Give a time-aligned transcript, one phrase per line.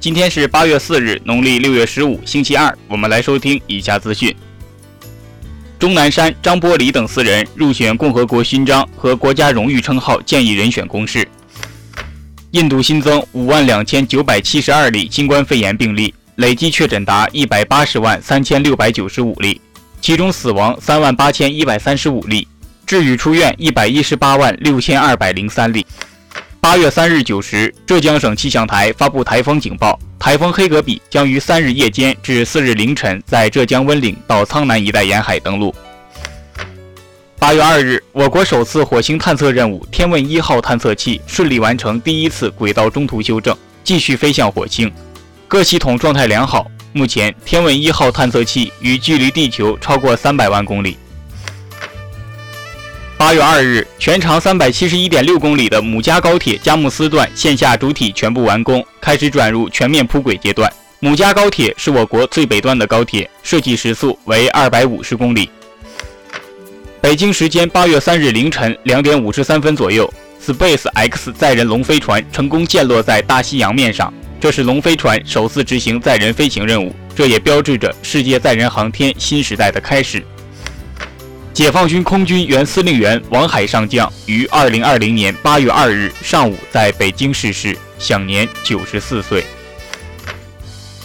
[0.00, 2.74] 今天是八月四日，农历六月十五，星期二。
[2.88, 4.34] 我们来收听以下资讯：
[5.78, 11.28] 钟南山、张伯礼等四人入选共和国勋章和国家荣誉称号建议人选公示。
[12.52, 19.60] 印度新增五万两千九百七十二例新冠肺炎病例，累计确诊达一百八十万三千六百九十五例，
[20.00, 22.48] 其中死亡三万八千一百三十五例，
[22.86, 25.84] 治愈出院一百一十八万六千二百零三例。
[26.60, 35.74] 八月三日九时，浙江省气象台发布台风警报，台风黑格比将于三日夜间至四日凌晨在浙江温岭到苍南一带沿海登陆。
[37.38, 44.92] 八月二日，我国首次火星探测任务“天问一号”探测器顺利完成第一次轨道中途修正，继续飞向火星，
[45.48, 46.70] 各系统状态良好。
[46.92, 50.98] 目前，“天问一号”探测器与距离地球超过三百万公里。
[53.20, 60.72] 八月二日，全长三百七十一点六公里的母家高铁佳木斯段线下主体全部完工，开始转入全面铺轨阶段。
[61.00, 65.50] 母家高铁是我国最北端的高铁，设计时速为二百五十公里。
[67.02, 70.10] 北京时间八月三日凌晨两点五十三分左右
[70.42, 80.24] ，Space X 载人龙飞船成功降落在大西洋面上，这是龙飞船首次执行载人飞行任务，这也标志着世界载人航天新时代的开始。
[81.60, 89.44] 解放军空军原司令员王海上将于二零二零年八月二日上午在北京逝世，享年九十四岁。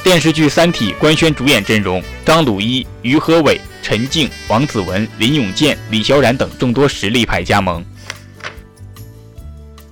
[0.02, 7.84] 电视剧《三体》官宣主演阵容：张鲁一、于和伟、陈静、王子文、林永健、李小冉等众多实力派加盟。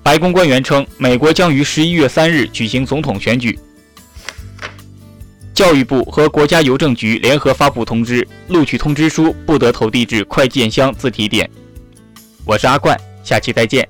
[0.01, 3.59] 白宫官员称，美国将于十一月三日举行总统选举。
[5.63, 11.49] 教育部和国家邮政局联合发布通知，录取通知书不得投递至快件箱自提点。
[12.43, 13.87] 我是阿冠，下期再见。